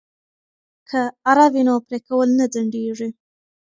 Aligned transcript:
که 0.89 1.01
اره 1.29 1.45
وي 1.53 1.61
نو 1.67 1.75
پرې 1.85 1.99
کول 2.07 2.29
نه 2.39 2.45
ځنډیږي. 2.53 3.09